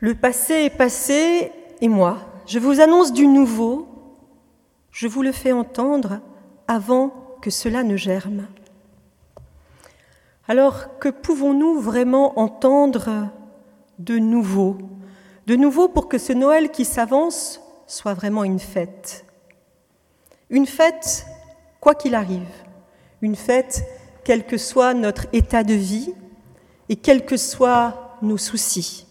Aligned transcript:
Le 0.00 0.14
passé 0.14 0.54
est 0.54 0.76
passé 0.76 1.50
et 1.80 1.88
moi, 1.88 2.18
je 2.46 2.60
vous 2.60 2.80
annonce 2.80 3.12
du 3.12 3.26
nouveau, 3.26 3.88
je 4.92 5.08
vous 5.08 5.22
le 5.22 5.32
fais 5.32 5.50
entendre 5.50 6.20
avant 6.68 7.12
que 7.42 7.50
cela 7.50 7.82
ne 7.82 7.96
germe. 7.96 8.46
Alors 10.46 10.98
que 11.00 11.08
pouvons-nous 11.08 11.80
vraiment 11.80 12.38
entendre 12.38 13.28
de 13.98 14.18
nouveau? 14.18 14.78
De 15.48 15.56
nouveau 15.56 15.88
pour 15.88 16.08
que 16.08 16.18
ce 16.18 16.32
Noël 16.32 16.70
qui 16.70 16.84
s'avance 16.84 17.60
soit 17.88 18.14
vraiment 18.14 18.44
une 18.44 18.60
fête. 18.60 19.24
Une 20.48 20.66
fête, 20.66 21.26
quoi 21.80 21.96
qu'il 21.96 22.14
arrive. 22.14 22.46
Une 23.20 23.34
fête, 23.34 23.82
quel 24.22 24.46
que 24.46 24.58
soit 24.58 24.94
notre 24.94 25.26
état 25.32 25.64
de 25.64 25.74
vie 25.74 26.14
et 26.88 26.94
quels 26.94 27.26
que 27.26 27.36
soient 27.36 28.16
nos 28.22 28.38
soucis. 28.38 29.07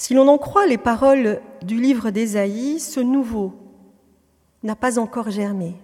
Si 0.00 0.14
l'on 0.14 0.28
en 0.28 0.38
croit 0.38 0.66
les 0.66 0.78
paroles 0.78 1.42
du 1.60 1.78
livre 1.78 2.08
d'Ésaïe, 2.08 2.80
ce 2.80 3.00
nouveau 3.00 3.52
n'a 4.62 4.74
pas 4.74 4.98
encore 4.98 5.28
germé. 5.28 5.76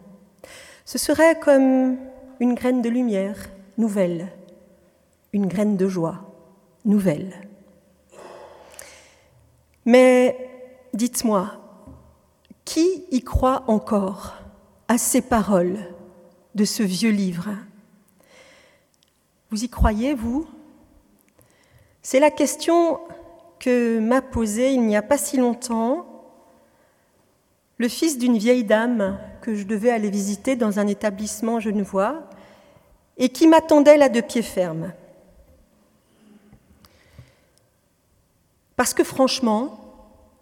Ce 0.87 0.97
serait 0.97 1.39
comme 1.39 1.99
une 2.41 2.55
graine 2.55 2.81
de 2.81 2.89
lumière 2.89 3.37
nouvelle, 3.77 4.33
une 5.35 5.47
graine 5.47 5.77
de 5.77 5.87
joie 5.87 6.35
nouvelle. 6.87 7.47
Mais 9.85 10.49
dites-moi, 10.95 11.53
qui 12.65 13.05
y 13.11 13.21
croit 13.21 13.65
encore 13.67 14.37
à 14.89 14.97
ces 14.97 15.21
paroles 15.21 15.95
de 16.55 16.65
ce 16.65 16.83
vieux 16.83 17.11
livre? 17.11 17.51
Vous 19.51 19.63
y 19.63 19.69
croyez, 19.69 20.15
vous? 20.15 20.47
C'est 22.01 22.19
la 22.19 22.31
question 22.31 22.99
que 23.67 23.99
m'a 23.99 24.23
posée 24.23 24.75
il 24.75 24.83
n'y 24.83 24.97
a 24.97 25.03
pas 25.03 25.19
si 25.19 25.39
longtemps 25.39 26.07
le 27.79 27.89
fils 27.89 28.17
d'une 28.17 28.39
vieille 28.39 28.63
dame 28.63 29.19
que 29.43 29.57
je 29.57 29.65
devais 29.65 29.91
aller 29.91 30.09
visiter 30.09 30.55
dans 30.55 30.79
un 30.79 30.87
établissement 30.87 31.59
genevois 31.59 32.31
et 33.19 33.29
qui 33.29 33.49
m'attendait 33.49 33.97
là 33.97 34.09
de 34.09 34.21
pied 34.21 34.43
ferme. 34.43 34.93
Parce 38.77 38.95
que 38.95 39.03
franchement, 39.03 39.81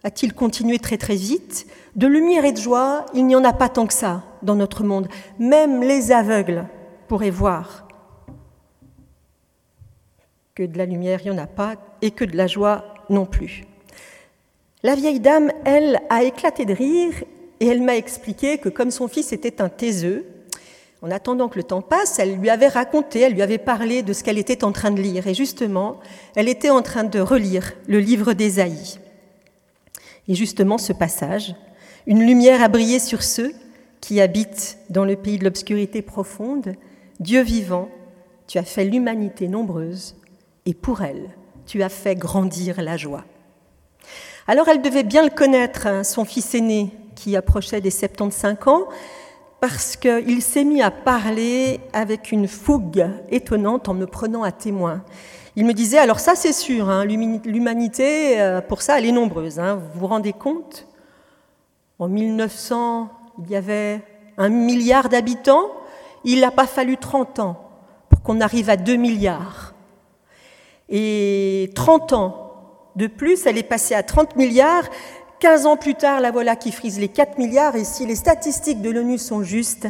a-t-il 0.02 0.34
continué 0.34 0.78
très 0.78 0.98
très 0.98 1.16
vite, 1.16 1.66
de 1.96 2.06
lumière 2.06 2.44
et 2.44 2.52
de 2.52 2.60
joie, 2.60 3.06
il 3.14 3.26
n'y 3.26 3.36
en 3.36 3.44
a 3.44 3.54
pas 3.54 3.70
tant 3.70 3.86
que 3.86 3.94
ça 3.94 4.22
dans 4.42 4.54
notre 4.54 4.84
monde. 4.84 5.08
Même 5.38 5.82
les 5.82 6.12
aveugles 6.12 6.66
pourraient 7.08 7.30
voir 7.30 7.88
que 10.54 10.62
de 10.62 10.76
la 10.76 10.84
lumière, 10.84 11.20
il 11.24 11.30
n'y 11.30 11.38
en 11.38 11.42
a 11.42 11.46
pas, 11.46 11.76
et 12.02 12.10
que 12.10 12.26
de 12.26 12.36
la 12.36 12.46
joie 12.46 12.93
non 13.10 13.26
plus. 13.26 13.64
La 14.82 14.94
vieille 14.94 15.20
dame, 15.20 15.50
elle, 15.64 16.00
a 16.10 16.22
éclaté 16.24 16.64
de 16.64 16.74
rire 16.74 17.14
et 17.60 17.66
elle 17.66 17.82
m'a 17.82 17.96
expliqué 17.96 18.58
que 18.58 18.68
comme 18.68 18.90
son 18.90 19.08
fils 19.08 19.32
était 19.32 19.62
un 19.62 19.68
taiseux, 19.68 20.26
en 21.00 21.10
attendant 21.10 21.48
que 21.48 21.58
le 21.58 21.64
temps 21.64 21.82
passe, 21.82 22.18
elle 22.18 22.36
lui 22.36 22.48
avait 22.48 22.68
raconté, 22.68 23.20
elle 23.20 23.34
lui 23.34 23.42
avait 23.42 23.58
parlé 23.58 24.02
de 24.02 24.12
ce 24.14 24.24
qu'elle 24.24 24.38
était 24.38 24.64
en 24.64 24.72
train 24.72 24.90
de 24.90 25.02
lire. 25.02 25.26
Et 25.26 25.34
justement, 25.34 26.00
elle 26.34 26.48
était 26.48 26.70
en 26.70 26.80
train 26.80 27.04
de 27.04 27.20
relire 27.20 27.74
le 27.86 28.00
livre 28.00 28.32
d'Ésaïe. 28.32 28.98
Et 30.28 30.34
justement, 30.34 30.78
ce 30.78 30.94
passage, 30.94 31.54
une 32.06 32.26
lumière 32.26 32.62
a 32.62 32.68
brillé 32.68 32.98
sur 32.98 33.22
ceux 33.22 33.52
qui 34.00 34.20
habitent 34.20 34.78
dans 34.88 35.04
le 35.04 35.16
pays 35.16 35.38
de 35.38 35.44
l'obscurité 35.44 36.00
profonde. 36.00 36.74
Dieu 37.20 37.42
vivant, 37.42 37.90
tu 38.46 38.58
as 38.58 38.64
fait 38.64 38.84
l'humanité 38.84 39.48
nombreuse, 39.48 40.16
et 40.66 40.74
pour 40.74 41.02
elle, 41.02 41.30
tu 41.66 41.82
as 41.82 41.88
fait 41.88 42.14
grandir 42.14 42.82
la 42.82 42.96
joie. 42.96 43.24
Alors 44.46 44.68
elle 44.68 44.82
devait 44.82 45.04
bien 45.04 45.22
le 45.22 45.30
connaître, 45.30 45.86
hein, 45.86 46.04
son 46.04 46.24
fils 46.24 46.54
aîné, 46.54 46.90
qui 47.14 47.36
approchait 47.36 47.80
des 47.80 47.90
75 47.90 48.56
ans, 48.66 48.84
parce 49.60 49.96
qu'il 49.96 50.42
s'est 50.42 50.64
mis 50.64 50.82
à 50.82 50.90
parler 50.90 51.80
avec 51.92 52.32
une 52.32 52.48
fougue 52.48 53.08
étonnante 53.30 53.88
en 53.88 53.94
me 53.94 54.06
prenant 54.06 54.42
à 54.42 54.52
témoin. 54.52 55.02
Il 55.56 55.64
me 55.64 55.72
disait, 55.72 55.98
alors 55.98 56.20
ça 56.20 56.34
c'est 56.34 56.52
sûr, 56.52 56.90
hein, 56.90 57.04
l'humanité, 57.04 58.40
euh, 58.40 58.60
pour 58.60 58.82
ça, 58.82 58.98
elle 58.98 59.06
est 59.06 59.12
nombreuse. 59.12 59.58
Hein. 59.58 59.76
vous 59.76 60.00
vous 60.00 60.06
rendez 60.06 60.32
compte? 60.32 60.86
En 61.98 62.08
1900, 62.08 63.08
il 63.44 63.50
y 63.50 63.56
avait 63.56 64.02
un 64.36 64.48
milliard 64.48 65.08
d'habitants. 65.08 65.70
Il 66.24 66.40
n'a 66.40 66.50
pas 66.50 66.66
fallu 66.66 66.96
30 66.96 67.38
ans 67.38 67.70
pour 68.08 68.22
qu'on 68.22 68.40
arrive 68.40 68.68
à 68.68 68.76
2 68.76 68.96
milliards. 68.96 69.73
Et 70.96 71.72
30 71.74 72.12
ans 72.12 72.52
de 72.94 73.08
plus, 73.08 73.46
elle 73.46 73.58
est 73.58 73.64
passée 73.64 73.96
à 73.96 74.04
30 74.04 74.36
milliards. 74.36 74.88
15 75.40 75.66
ans 75.66 75.76
plus 75.76 75.96
tard, 75.96 76.20
la 76.20 76.30
voilà 76.30 76.54
qui 76.54 76.70
frise 76.70 77.00
les 77.00 77.08
4 77.08 77.36
milliards. 77.36 77.74
Et 77.74 77.82
si 77.82 78.06
les 78.06 78.14
statistiques 78.14 78.80
de 78.80 78.90
l'ONU 78.90 79.18
sont 79.18 79.42
justes, 79.42 79.88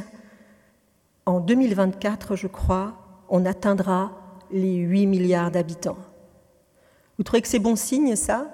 en 1.26 1.40
2024, 1.40 2.36
je 2.36 2.46
crois, 2.46 2.94
on 3.28 3.44
atteindra 3.44 4.12
les 4.50 4.76
8 4.76 5.06
milliards 5.06 5.50
d'habitants. 5.50 5.98
Vous 7.18 7.24
trouvez 7.24 7.42
que 7.42 7.48
c'est 7.48 7.58
bon 7.58 7.76
signe, 7.76 8.16
ça? 8.16 8.46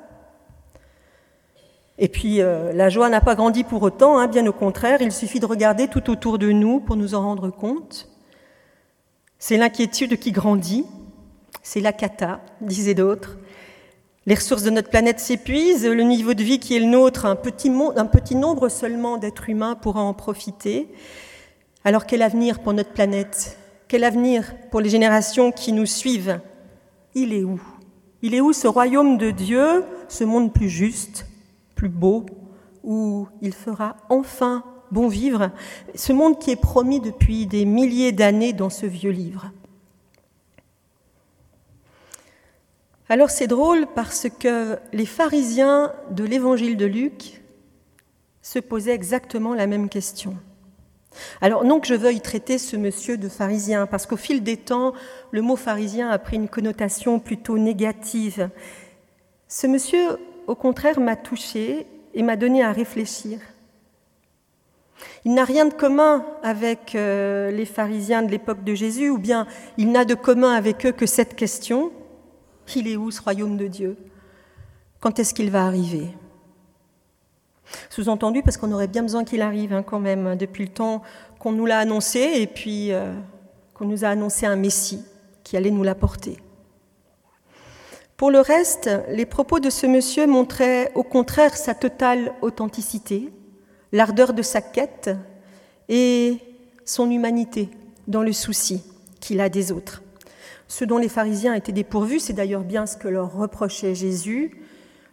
Et 1.99 2.09
puis, 2.09 2.43
euh, 2.43 2.73
la 2.73 2.89
joie 2.89 3.09
n'a 3.11 3.21
pas 3.21 3.37
grandi 3.37 3.63
pour 3.63 3.81
autant, 3.85 4.19
hein, 4.19 4.27
bien 4.27 4.45
au 4.49 4.53
contraire, 4.53 5.03
il 5.03 5.13
suffit 5.13 5.39
de 5.39 5.47
regarder 5.47 5.87
tout 5.87 6.11
autour 6.11 6.37
de 6.37 6.51
nous 6.51 6.81
pour 6.81 6.97
nous 6.97 7.15
en 7.15 7.23
rendre 7.23 7.51
compte. 7.51 8.09
C'est 9.39 9.57
l'inquiétude 9.57 10.19
qui 10.19 10.33
grandit, 10.33 10.85
c'est 11.63 11.81
la 11.81 11.93
cata, 11.93 12.41
disaient 12.61 12.95
d'autres. 12.95 13.39
Les 14.27 14.35
ressources 14.35 14.63
de 14.63 14.71
notre 14.71 14.91
planète 14.91 15.19
s'épuisent, 15.19 15.87
le 15.87 16.03
niveau 16.03 16.35
de 16.35 16.43
vie 16.43 16.59
qui 16.59 16.77
est 16.77 16.81
le 16.81 16.87
nôtre, 16.87 17.27
un 17.27 17.37
petit, 17.37 17.71
un 17.97 18.07
petit 18.07 18.35
nombre 18.35 18.69
seulement 18.69 19.17
d'êtres 19.17 19.49
humains 19.49 19.75
pourra 19.75 20.03
en 20.03 20.15
profiter. 20.15 20.89
Alors 21.85 22.07
quel 22.07 22.23
avenir 22.23 22.61
pour 22.61 22.73
notre 22.73 22.93
planète? 22.93 23.59
Quel 23.89 24.05
avenir 24.05 24.55
pour 24.71 24.81
les 24.81 24.91
générations 24.91 25.51
qui 25.53 25.73
nous 25.73 25.87
suivent? 25.87 26.41
Il 27.15 27.33
est 27.33 27.43
où? 27.43 27.61
Il 28.23 28.35
est 28.35 28.41
où 28.41 28.53
ce 28.53 28.69
royaume 28.69 29.17
de 29.17 29.31
Dieu, 29.31 29.85
ce 30.09 30.25
monde 30.25 30.53
plus 30.53 30.69
juste, 30.69 31.27
plus 31.75 31.89
beau, 31.89 32.27
où 32.85 33.27
il 33.41 33.55
fera 33.55 33.97
enfin 34.11 34.63
bon 34.91 35.09
vivre, 35.09 35.51
ce 35.95 36.13
monde 36.13 36.39
qui 36.39 36.51
est 36.51 36.61
promis 36.61 37.01
depuis 37.01 37.47
des 37.47 37.65
milliers 37.65 38.13
d'années 38.13 38.53
dans 38.53 38.71
ce 38.71 38.87
vieux 38.87 39.11
livre 39.11 39.51
Alors 43.11 43.31
c'est 43.31 43.49
drôle 43.49 43.89
parce 43.93 44.29
que 44.39 44.79
les 44.93 45.05
pharisiens 45.05 45.93
de 46.13 46.23
l'évangile 46.23 46.77
de 46.77 46.87
Luc 46.87 47.43
se 48.41 48.61
posaient 48.61 48.95
exactement 48.95 49.53
la 49.53 49.67
même 49.67 49.89
question. 49.89 50.37
Alors 51.41 51.65
non 51.65 51.81
que 51.81 51.89
je 51.89 51.95
veuille 51.95 52.21
traiter 52.21 52.57
ce 52.57 52.77
monsieur 52.77 53.17
de 53.17 53.29
pharisien, 53.29 53.89
parce 53.89 54.07
qu'au 54.07 54.17
fil 54.17 54.45
des 54.45 54.57
temps, 54.57 54.93
le 55.33 55.43
mot 55.43 55.57
pharisien 55.57 56.09
a 56.09 56.21
pris 56.21 56.37
une 56.37 56.49
connotation 56.49 57.19
plutôt 57.19 57.59
négative. 57.59 58.49
Ce 59.49 59.67
monsieur, 59.67 60.17
au 60.47 60.55
contraire, 60.55 61.01
m'a 61.01 61.17
touché 61.17 61.89
et 62.15 62.23
m'a 62.23 62.37
donné 62.37 62.63
à 62.63 62.71
réfléchir. 62.71 63.41
Il 65.25 65.35
n'a 65.35 65.45
rien 65.45 65.67
de 65.67 65.75
commun 65.75 66.25
avec 66.45 66.95
euh, 66.95 67.51
les 67.51 67.67
pharisiens 67.67 68.23
de 68.23 68.31
l'époque 68.31 68.63
de 68.63 68.75
Jésus, 68.75 69.11
ou 69.11 69.19
bien 69.19 69.49
il 69.79 69.91
n'a 69.91 70.05
de 70.05 70.15
commun 70.15 70.53
avec 70.53 70.87
eux 70.87 70.93
que 70.93 71.07
cette 71.07 71.35
question, 71.35 71.91
il 72.77 72.89
est 72.89 72.97
où 72.97 73.11
ce 73.11 73.21
royaume 73.21 73.57
de 73.57 73.67
Dieu? 73.67 73.97
Quand 75.01 75.19
est-ce 75.19 75.35
qu'il 75.35 75.51
va 75.51 75.65
arriver? 75.65 76.09
Sous-entendu, 77.89 78.43
parce 78.43 78.57
qu'on 78.57 78.73
aurait 78.73 78.89
bien 78.89 79.03
besoin 79.03 79.25
qu'il 79.25 79.43
arrive 79.43 79.73
hein, 79.73 79.83
quand 79.83 80.01
même, 80.01 80.37
depuis 80.37 80.65
le 80.65 80.71
temps 80.71 81.03
qu'on 81.39 81.53
nous 81.53 81.67
l'a 81.67 81.79
annoncé 81.79 82.19
et 82.37 82.47
puis 82.47 82.93
euh, 82.93 83.13
qu'on 83.75 83.87
nous 83.87 84.05
a 84.05 84.09
annoncé 84.09 84.47
un 84.47 84.57
Messie 84.57 85.03
qui 85.45 85.57
allait 85.57 85.71
nous 85.71 85.83
l'apporter. 85.83 86.37
Pour 88.17 88.31
le 88.31 88.41
reste, 88.41 88.91
les 89.09 89.25
propos 89.25 89.61
de 89.61 89.71
ce 89.71 89.87
monsieur 89.87 90.27
montraient 90.27 90.93
au 90.95 91.03
contraire 91.03 91.57
sa 91.57 91.75
totale 91.75 92.35
authenticité, 92.43 93.33
l'ardeur 93.93 94.35
de 94.35 94.43
sa 94.43 94.61
quête 94.61 95.11
et 95.89 96.37
son 96.85 97.11
humanité 97.11 97.71
dans 98.07 98.23
le 98.23 98.33
souci 98.33 98.83
qu'il 99.21 99.41
a 99.41 99.49
des 99.49 99.73
autres. 99.73 100.03
Ce 100.71 100.85
dont 100.85 100.99
les 100.99 101.09
pharisiens 101.09 101.55
étaient 101.55 101.73
dépourvus, 101.73 102.21
c'est 102.21 102.33
d'ailleurs 102.33 102.63
bien 102.63 102.87
ce 102.87 102.97
que 102.97 103.09
leur 103.09 103.33
reprochait 103.33 103.97
Jésus, 103.97 104.63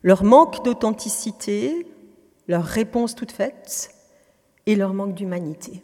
leur 0.03 0.23
manque 0.23 0.63
d'authenticité, 0.63 1.87
leur 2.47 2.63
réponse 2.63 3.15
toute 3.15 3.31
faite 3.31 3.89
et 4.67 4.75
leur 4.75 4.93
manque 4.93 5.15
d'humanité. 5.15 5.81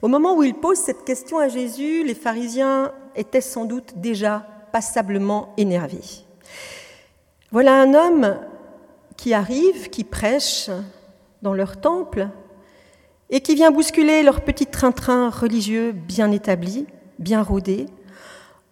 Au 0.00 0.08
moment 0.08 0.38
où 0.38 0.42
il 0.42 0.54
pose 0.54 0.78
cette 0.78 1.04
question 1.04 1.38
à 1.38 1.48
Jésus, 1.48 2.02
les 2.02 2.14
pharisiens 2.14 2.92
étaient 3.14 3.42
sans 3.42 3.66
doute 3.66 3.92
déjà 3.98 4.46
passablement 4.72 5.52
énervés. 5.58 6.24
Voilà 7.52 7.78
un 7.78 7.92
homme 7.92 8.38
qui 9.18 9.34
arrive, 9.34 9.90
qui 9.90 10.04
prêche 10.04 10.70
dans 11.42 11.52
leur 11.52 11.78
temple 11.78 12.28
et 13.28 13.42
qui 13.42 13.54
vient 13.54 13.70
bousculer 13.70 14.22
leur 14.22 14.40
petit 14.40 14.66
train-train 14.66 15.28
religieux 15.28 15.92
bien 15.92 16.32
établi 16.32 16.86
bien 17.18 17.42
rodé, 17.42 17.86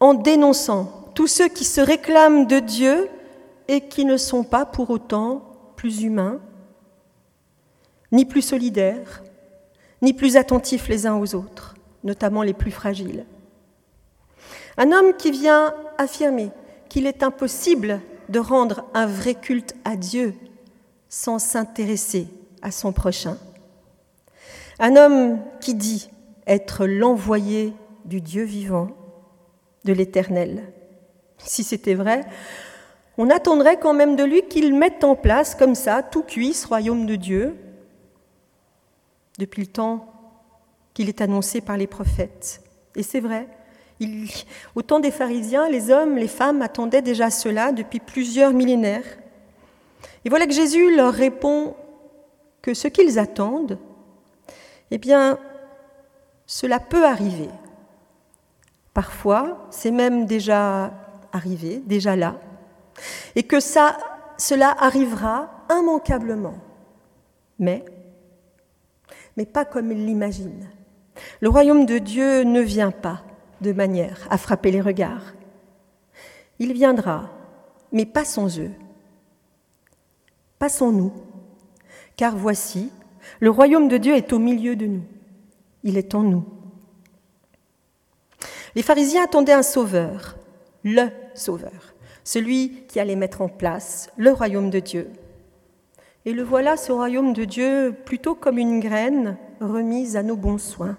en 0.01 0.15
dénonçant 0.15 1.11
tous 1.15 1.27
ceux 1.27 1.49
qui 1.49 1.65
se 1.65 1.81
réclament 1.81 2.47
de 2.47 2.59
Dieu 2.59 3.09
et 3.69 3.83
qui 3.83 4.05
ne 4.05 4.17
sont 4.17 4.45
pas 4.45 4.67
pour 4.67 4.91
autant 4.91 5.43
plus 5.77 6.03
humains, 6.03 6.41
ni 8.11 8.25
plus 8.25 8.43
solidaires, 8.43 9.23
ni 10.01 10.13
plus 10.13 10.37
attentifs 10.37 10.89
les 10.89 11.07
uns 11.07 11.17
aux 11.17 11.35
autres, 11.35 11.75
notamment 12.05 12.43
les 12.43 12.55
plus 12.55 12.71
fragiles. 12.71 13.25
Un 14.77 14.93
homme 14.93 15.15
qui 15.17 15.31
vient 15.31 15.75
affirmer 15.99 16.51
qu'il 16.89 17.07
est 17.07 17.23
impossible 17.23 18.01
de 18.29 18.39
rendre 18.39 18.85
un 18.95 19.07
vrai 19.07 19.35
culte 19.35 19.75
à 19.85 19.97
Dieu 19.97 20.35
sans 21.09 21.39
s'intéresser 21.39 22.27
à 22.63 22.71
son 22.71 22.93
prochain. 22.93 23.37
Un 24.79 24.97
homme 24.97 25.39
qui 25.61 25.75
dit 25.75 26.11
être 26.47 26.87
l'envoyé 26.87 27.75
du 28.05 28.21
Dieu 28.21 28.45
vivant, 28.45 28.89
de 29.85 29.93
l'Éternel. 29.93 30.73
Si 31.39 31.65
c'était 31.65 31.95
vrai, 31.95 32.25
on 33.19 33.31
attendrait 33.31 33.79
quand 33.79 33.95
même 33.95 34.17
de 34.17 34.25
lui 34.25 34.43
qu'il 34.43 34.75
mette 34.75 35.05
en 35.05 35.15
place 35.15 35.55
comme 35.55 35.75
ça, 35.75 36.03
tout 36.03 36.23
cuit, 36.23 36.55
ce 36.55 36.67
royaume 36.67 37.07
de 37.07 37.17
Dieu, 37.17 37.57
depuis 39.39 39.63
le 39.63 39.69
temps 39.69 40.07
qu'il 40.95 41.09
est 41.09 41.21
annoncé 41.21 41.61
par 41.61 41.77
les 41.77 41.87
prophètes. 41.87 42.63
Et 42.97 43.03
c'est 43.03 43.21
vrai, 43.21 43.49
au 44.75 44.83
temps 44.83 45.01
des 45.01 45.11
pharisiens, 45.11 45.69
les 45.69 45.91
hommes, 45.91 46.17
les 46.17 46.29
femmes 46.29 46.63
attendaient 46.63 47.03
déjà 47.03 47.31
cela 47.31 47.73
depuis 47.73 48.01
plusieurs 48.01 48.53
millénaires. 48.53 49.19
Et 50.25 50.29
voilà 50.29 50.47
que 50.47 50.53
Jésus 50.53 50.95
leur 50.95 51.13
répond 51.13 51.75
que 52.61 52.75
ce 52.75 52.89
qu'ils 52.89 53.19
attendent, 53.19 53.79
eh 54.91 54.99
bien, 54.99 55.39
cela 56.47 56.79
peut 56.79 57.05
arriver. 57.05 57.49
Parfois, 58.95 59.67
c'est 59.71 59.91
même 59.91 60.27
déjà 60.27 60.93
arrivé, 61.33 61.83
déjà 61.87 62.15
là, 62.15 62.37
et 63.35 63.43
que 63.43 63.59
cela 63.59 64.77
arrivera 64.79 65.51
immanquablement. 65.71 66.55
Mais, 67.59 67.85
mais 69.37 69.47
pas 69.47 69.65
comme 69.65 69.93
il 69.93 70.05
l'imagine. 70.05 70.69
Le 71.41 71.49
royaume 71.49 71.87
de 71.87 71.99
Dieu 71.99 72.43
ne 72.43 72.61
vient 72.61 72.91
pas 72.91 73.23
de 73.61 73.73
manière 73.73 74.27
à 74.31 74.37
frapper 74.37 74.71
les 74.71 74.81
regards. 74.81 75.35
Il 76.59 76.73
viendra, 76.73 77.31
mais 77.93 78.07
pas 78.07 78.25
sans 78.25 78.59
eux. 78.59 78.73
Pas 80.59 80.69
sans 80.69 80.93
nous. 80.93 81.13
Car 82.17 82.37
voici, 82.37 82.91
le 83.41 83.51
royaume 83.51 83.89
de 83.89 83.97
Dieu 83.97 84.15
est 84.15 84.33
au 84.33 84.39
milieu 84.39 84.77
de 84.77 84.87
nous. 84.87 85.05
Il 85.83 85.97
est 85.97 86.15
en 86.15 86.23
nous. 86.23 86.45
Les 88.75 88.83
pharisiens 88.83 89.25
attendaient 89.25 89.53
un 89.53 89.63
sauveur, 89.63 90.37
le 90.83 91.09
sauveur, 91.35 91.95
celui 92.25 92.85
qui 92.89 93.01
allait 93.01 93.17
mettre 93.17 93.43
en 93.43 93.49
place 93.49 94.11
le 94.17 94.31
royaume 94.31 94.71
de 94.71 94.81
Dieu. 94.81 95.11
Et 96.25 96.33
le 96.33 96.43
voilà, 96.43 96.77
ce 96.77 96.93
royaume 96.93 97.33
de 97.33 97.45
Dieu, 97.45 97.95
plutôt 98.05 98.35
comme 98.35 98.59
une 98.59 98.81
graine 98.81 99.37
remise 99.61 100.17
à 100.17 100.23
nos 100.23 100.37
bons 100.37 100.59
soins. 100.59 100.97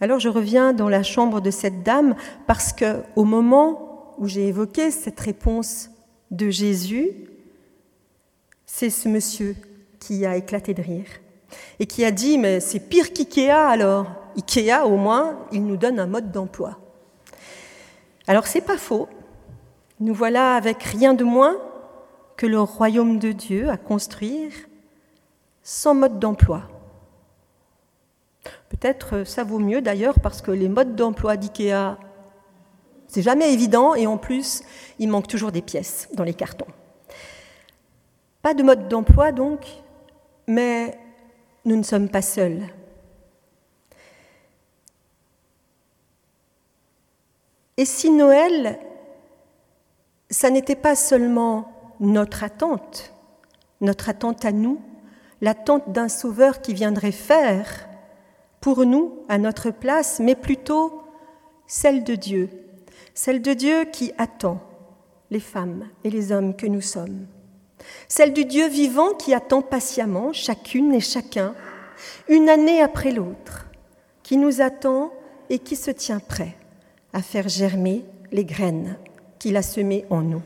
Alors 0.00 0.18
je 0.18 0.28
reviens 0.28 0.74
dans 0.74 0.90
la 0.90 1.02
chambre 1.02 1.40
de 1.40 1.50
cette 1.50 1.82
dame 1.82 2.16
parce 2.46 2.72
que 2.72 3.02
au 3.14 3.24
moment 3.24 4.14
où 4.18 4.26
j'ai 4.28 4.48
évoqué 4.48 4.90
cette 4.90 5.20
réponse 5.20 5.90
de 6.30 6.50
Jésus, 6.50 7.10
c'est 8.66 8.90
ce 8.90 9.08
monsieur 9.08 9.56
qui 10.00 10.26
a 10.26 10.36
éclaté 10.36 10.74
de 10.74 10.82
rire 10.82 11.06
et 11.78 11.86
qui 11.86 12.04
a 12.04 12.10
dit 12.10 12.38
mais 12.38 12.60
c'est 12.60 12.80
pire 12.80 13.12
qu'IKEA 13.12 13.68
alors. 13.68 14.06
IKEA 14.36 14.86
au 14.86 14.96
moins, 14.96 15.38
il 15.50 15.64
nous 15.64 15.76
donne 15.76 15.98
un 15.98 16.06
mode 16.06 16.30
d'emploi. 16.30 16.78
Alors 18.26 18.46
c'est 18.46 18.60
pas 18.60 18.76
faux. 18.76 19.08
Nous 20.00 20.14
voilà 20.14 20.56
avec 20.56 20.82
rien 20.82 21.14
de 21.14 21.24
moins 21.24 21.56
que 22.36 22.46
le 22.46 22.60
royaume 22.60 23.18
de 23.18 23.32
Dieu 23.32 23.70
à 23.70 23.76
construire 23.76 24.52
sans 25.62 25.94
mode 25.94 26.18
d'emploi. 26.18 26.62
Peut-être 28.68 29.24
ça 29.24 29.42
vaut 29.42 29.58
mieux 29.58 29.80
d'ailleurs 29.80 30.20
parce 30.20 30.42
que 30.42 30.50
les 30.50 30.68
modes 30.68 30.96
d'emploi 30.96 31.36
d'IKEA, 31.36 31.96
c'est 33.08 33.22
jamais 33.22 33.52
évident 33.52 33.94
et 33.94 34.06
en 34.06 34.18
plus, 34.18 34.62
il 34.98 35.08
manque 35.08 35.28
toujours 35.28 35.52
des 35.52 35.62
pièces 35.62 36.08
dans 36.12 36.24
les 36.24 36.34
cartons. 36.34 36.66
Pas 38.42 38.54
de 38.54 38.62
mode 38.62 38.88
d'emploi 38.88 39.32
donc, 39.32 39.66
mais 40.46 40.98
nous 41.66 41.76
ne 41.76 41.82
sommes 41.82 42.08
pas 42.08 42.22
seuls. 42.22 42.62
Et 47.76 47.84
si 47.84 48.10
Noël, 48.10 48.78
ça 50.30 50.48
n'était 50.48 50.76
pas 50.76 50.94
seulement 50.96 51.72
notre 52.00 52.44
attente, 52.44 53.12
notre 53.80 54.08
attente 54.08 54.44
à 54.44 54.52
nous, 54.52 54.80
l'attente 55.40 55.92
d'un 55.92 56.08
sauveur 56.08 56.62
qui 56.62 56.72
viendrait 56.72 57.12
faire 57.12 57.88
pour 58.60 58.86
nous 58.86 59.22
à 59.28 59.36
notre 59.36 59.70
place, 59.70 60.20
mais 60.20 60.34
plutôt 60.34 61.02
celle 61.66 62.04
de 62.04 62.14
Dieu, 62.14 62.48
celle 63.12 63.42
de 63.42 63.52
Dieu 63.52 63.84
qui 63.84 64.12
attend 64.18 64.60
les 65.30 65.40
femmes 65.40 65.88
et 66.04 66.10
les 66.10 66.32
hommes 66.32 66.56
que 66.56 66.66
nous 66.66 66.80
sommes, 66.80 67.26
celle 68.08 68.32
du 68.32 68.44
Dieu 68.44 68.68
vivant 68.68 69.14
qui 69.14 69.34
attend 69.34 69.62
patiemment 69.62 70.32
chacune 70.32 70.94
et 70.94 71.00
chacun, 71.00 71.54
une 72.28 72.48
année 72.48 72.80
après 72.80 73.10
l'autre, 73.10 73.66
qui 74.22 74.36
nous 74.36 74.60
attend 74.60 75.12
et 75.50 75.58
qui 75.58 75.76
se 75.76 75.90
tient 75.90 76.20
prêt 76.20 76.56
à 77.12 77.22
faire 77.22 77.48
germer 77.48 78.04
les 78.32 78.44
graines 78.44 78.96
qu'il 79.38 79.56
a 79.56 79.62
semées 79.62 80.04
en 80.10 80.20
nous. 80.20 80.42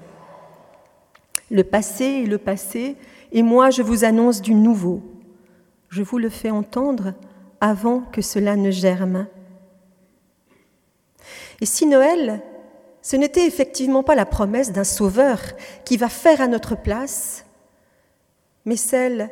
Le 1.51 1.65
passé 1.65 2.05
est 2.05 2.27
le 2.27 2.39
passé, 2.39 2.97
et 3.33 3.43
moi 3.43 3.71
je 3.71 3.83
vous 3.83 4.05
annonce 4.05 4.41
du 4.41 4.55
nouveau. 4.55 5.03
Je 5.89 6.03
vous 6.03 6.19
le 6.19 6.29
fais 6.29 6.51
entendre 6.51 7.15
avant 7.61 8.01
que 8.01 8.23
cela 8.23 8.57
ne 8.57 8.71
germe. 8.71 9.27
Et 11.61 11.67
si 11.67 11.87
Noël, 11.87 12.43
ce 13.03 13.17
n'était 13.17 13.47
effectivement 13.47 14.03
pas 14.03 14.15
la 14.15 14.27
promesse 14.27 14.73
d'un 14.73 14.85
sauveur 14.85 15.41
qui 15.85 15.97
va 15.97 16.09
faire 16.09 16.41
à 16.41 16.47
notre 16.47 16.77
place, 16.77 17.45
mais 18.65 18.77
celle 18.77 19.31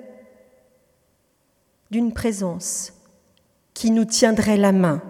d'une 1.91 2.13
présence 2.13 2.93
qui 3.75 3.91
nous 3.91 4.05
tiendrait 4.05 4.57
la 4.57 4.73
main 4.73 5.03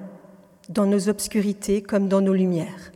dans 0.68 0.86
nos 0.86 1.08
obscurités 1.08 1.82
comme 1.82 2.08
dans 2.08 2.20
nos 2.20 2.34
lumières. 2.34 2.92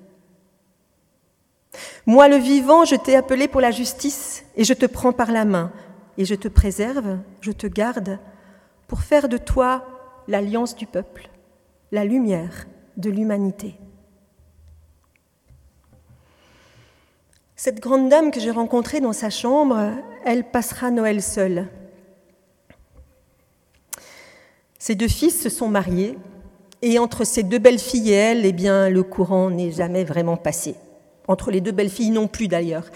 Moi 2.07 2.29
le 2.29 2.37
vivant, 2.37 2.85
je 2.85 2.97
t'ai 2.97 3.17
appelé 3.17 3.49
pour 3.49 3.61
la 3.61 3.71
justice 3.71 4.45
et 4.57 4.65
je 4.65 4.75
te 4.75 4.87
prends 4.87 5.13
par 5.13 5.33
la 5.33 5.45
main 5.45 5.73
et 6.19 6.25
je 6.25 6.35
te 6.35 6.49
préserve, 6.49 7.19
je 7.41 7.53
te 7.53 7.67
garde 7.67 8.19
pour 8.87 9.01
faire 9.01 9.29
de 9.29 9.39
toi 9.39 9.87
l'alliance 10.29 10.77
du 10.77 10.87
peuple, 10.87 11.31
la 11.91 12.05
lumière 12.05 12.67
de 12.97 13.11
l'humanité. 13.11 13.77
Cette 17.57 17.81
grande 17.81 18.09
dame 18.09 18.31
que 18.31 18.41
j'ai 18.41 18.51
rencontrée 18.51 19.01
dans 19.01 19.13
sa 19.13 19.31
chambre, 19.31 19.93
elle 20.25 20.45
passera 20.45 20.91
Noël 20.91 21.23
seule. 21.23 21.69
Ses 24.79 24.95
deux 24.95 25.09
fils 25.09 25.41
se 25.41 25.49
sont 25.49 25.69
mariés 25.69 26.19
et 26.83 26.99
entre 26.99 27.25
ces 27.25 27.43
deux 27.43 27.59
belles 27.59 27.79
filles 27.79 28.11
et 28.11 28.15
elle, 28.15 28.45
eh 28.45 28.53
bien, 28.53 28.89
le 28.89 29.03
courant 29.03 29.51
n'est 29.51 29.71
jamais 29.71 30.05
vraiment 30.05 30.37
passé. 30.37 30.75
Entre 31.29 31.51
les 31.51 31.61
deux 31.61 31.71
belles 31.71 31.91
filles 31.91 32.11
non 32.11 32.27
plus 32.27 32.49
d'ailleurs. 32.49 32.87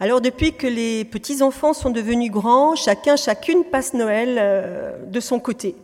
Alors 0.00 0.20
depuis 0.20 0.54
que 0.54 0.66
les 0.66 1.04
petits-enfants 1.04 1.72
sont 1.72 1.90
devenus 1.90 2.30
grands, 2.30 2.74
chacun, 2.74 3.16
chacune 3.16 3.64
passe 3.64 3.94
Noël 3.94 4.36
euh, 4.38 5.06
de 5.06 5.20
son 5.20 5.38
côté 5.38 5.76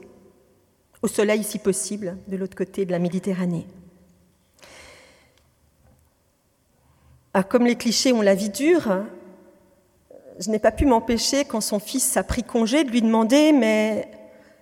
au 1.03 1.09
soleil 1.09 1.45
si 1.45 1.59
possible, 1.59 2.17
de 2.27 2.37
l'autre 2.37 2.57
côté 2.57 2.85
de 2.85 2.91
la 2.91 2.99
Méditerranée. 2.99 3.67
Ah, 7.33 7.45
comme 7.45 7.67
les 7.67 7.77
clichés 7.77 8.13
ont 8.13 8.23
la 8.23 8.35
vie 8.35 8.51
dure, 8.51 9.05
je 10.39 10.51
n'ai 10.51 10.59
pas 10.59 10.73
pu 10.73 10.87
m'empêcher, 10.87 11.45
quand 11.45 11.61
son 11.61 11.79
fils 11.79 12.17
a 12.17 12.23
pris 12.23 12.43
congé, 12.43 12.85
de 12.85 12.91
lui 12.91 13.03
demander 13.03 13.53
Mais 13.53 14.11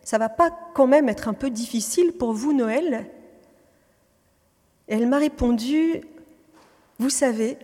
ça 0.03 0.19
va 0.19 0.29
pas 0.29 0.51
quand 0.75 0.87
même 0.87 1.09
être 1.09 1.29
un 1.29 1.35
peu 1.35 1.51
difficile 1.51 2.13
pour 2.13 2.33
vous, 2.33 2.53
Noël? 2.53 3.11
Elle 4.87 5.07
m'a 5.07 5.19
répondu 5.19 6.03
Vous 6.99 7.11
savez, 7.11 7.59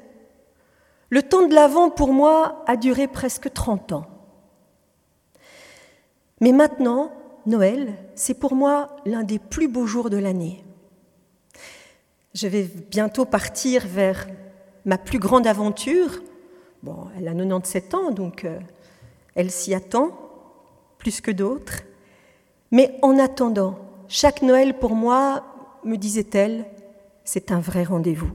le 1.11 1.23
temps 1.23 1.47
de 1.47 1.55
l'Avent 1.55 1.91
pour 1.91 2.13
moi 2.13 2.65
a 2.67 2.77
duré 2.77 3.09
presque 3.09 3.53
30 3.53 3.93
ans. 3.93 4.07
Mais 6.41 6.53
maintenant, 6.53 7.13
Noël, 7.47 7.95
c'est 8.15 8.39
pour 8.39 8.55
moi 8.55 8.97
l'un 9.05 9.23
des 9.23 9.39
plus 9.39 9.69
beaux 9.69 9.87
jours 9.87 10.09
de 10.09 10.17
l'année. 10.17 10.65
Je 12.33 12.47
vais 12.47 12.63
bientôt 12.63 13.25
partir 13.25 13.87
vers 13.87 14.27
ma 14.85 14.99
plus 14.99 15.19
grande 15.19 15.47
aventure. 15.47 16.23
Bon, 16.83 17.07
elle 17.17 17.29
a 17.29 17.35
97 17.35 17.95
ans, 17.95 18.11
donc 18.11 18.45
euh, 18.45 18.59
elle 19.35 19.51
s'y 19.51 19.75
attend 19.75 20.11
plus 20.99 21.21
que 21.21 21.31
d'autres. 21.31 21.83
Mais 22.71 22.99
en 23.03 23.19
attendant, 23.19 23.79
chaque 24.09 24.43
Noël 24.43 24.79
pour 24.79 24.95
moi, 24.95 25.45
me 25.85 25.97
disait-elle, 25.97 26.65
c'est 27.25 27.53
un 27.53 27.61
vrai 27.61 27.85
rendez-vous. 27.85 28.33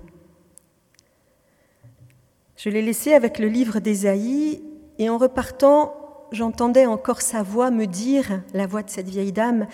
Je 2.58 2.70
l'ai 2.70 2.82
laissé 2.82 3.14
avec 3.14 3.40
le 3.40 3.48
livre 3.48 3.80
d'Ésaïe 3.80 4.62
et 4.98 5.10
en 5.10 5.18
repartant, 5.18 5.94
j'entendais 6.32 6.86
encore 6.86 7.22
sa 7.22 7.44
voix 7.44 7.72
me 7.72 7.86
dire, 7.86 8.42
la 8.54 8.68
voix 8.68 8.84
de 8.84 8.90
cette 8.90 9.10
vieille 9.10 9.32
dame, 9.32 9.68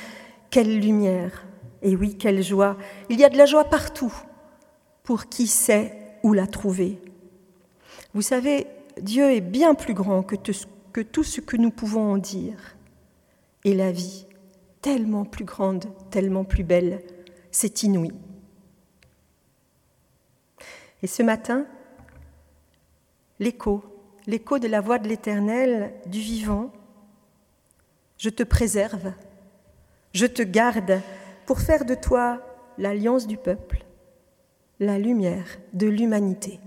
quelle 0.49 0.79
lumière 0.79 1.45
et 1.81 1.95
oui, 1.95 2.15
quelle 2.17 2.43
joie. 2.43 2.77
Il 3.09 3.19
y 3.19 3.25
a 3.25 3.29
de 3.29 3.37
la 3.37 3.45
joie 3.45 3.65
partout 3.65 4.13
pour 5.03 5.27
qui 5.27 5.47
sait 5.47 5.97
où 6.23 6.33
la 6.33 6.47
trouver. 6.47 6.99
Vous 8.13 8.21
savez, 8.21 8.67
Dieu 9.01 9.31
est 9.31 9.41
bien 9.41 9.73
plus 9.73 9.93
grand 9.93 10.23
que 10.23 10.35
tout 10.35 11.23
ce 11.23 11.41
que 11.41 11.57
nous 11.57 11.71
pouvons 11.71 12.13
en 12.13 12.17
dire. 12.17 12.75
Et 13.63 13.73
la 13.73 13.91
vie, 13.91 14.25
tellement 14.81 15.25
plus 15.25 15.45
grande, 15.45 15.85
tellement 16.09 16.43
plus 16.43 16.63
belle, 16.63 17.01
c'est 17.51 17.83
inouï. 17.83 18.11
Et 21.03 21.07
ce 21.07 21.23
matin, 21.23 21.65
l'écho, 23.39 23.83
l'écho 24.27 24.59
de 24.59 24.67
la 24.67 24.81
voix 24.81 24.99
de 24.99 25.07
l'Éternel, 25.07 25.93
du 26.05 26.19
vivant, 26.19 26.71
je 28.17 28.29
te 28.29 28.43
préserve, 28.43 29.13
je 30.13 30.25
te 30.25 30.43
garde 30.43 31.01
pour 31.45 31.59
faire 31.59 31.85
de 31.85 31.95
toi 31.95 32.41
l'alliance 32.77 33.25
du 33.25 33.37
peuple, 33.37 33.83
la 34.79 34.99
lumière 34.99 35.47
de 35.73 35.87
l'humanité. 35.87 36.59